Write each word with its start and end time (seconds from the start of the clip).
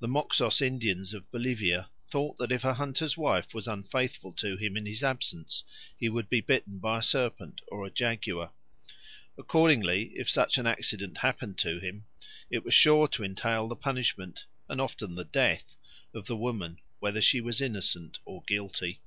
The 0.00 0.08
Moxos 0.08 0.60
Indians 0.60 1.14
of 1.14 1.30
Bolivia 1.30 1.88
thought 2.08 2.36
that 2.38 2.50
if 2.50 2.64
a 2.64 2.74
hunter's 2.74 3.16
wife 3.16 3.54
was 3.54 3.68
unfaithful 3.68 4.32
to 4.32 4.56
him 4.56 4.76
in 4.76 4.86
his 4.86 5.04
absence 5.04 5.62
he 5.96 6.08
would 6.08 6.28
be 6.28 6.40
bitten 6.40 6.80
by 6.80 6.98
a 6.98 7.02
serpent 7.02 7.60
or 7.68 7.86
a 7.86 7.90
jaguar. 7.92 8.52
Accordingly, 9.38 10.10
if 10.16 10.28
such 10.28 10.58
an 10.58 10.66
accident 10.66 11.18
happened 11.18 11.58
to 11.58 11.78
him, 11.78 12.06
it 12.50 12.64
was 12.64 12.74
sure 12.74 13.06
to 13.06 13.22
entail 13.22 13.68
the 13.68 13.76
punishment, 13.76 14.46
and 14.68 14.80
often 14.80 15.14
the 15.14 15.22
death, 15.24 15.76
of 16.12 16.26
the 16.26 16.36
woman, 16.36 16.80
whether 16.98 17.20
she 17.20 17.40
was 17.40 17.60
innocent 17.60 18.18
or 18.24 18.42
guilty. 18.48 19.00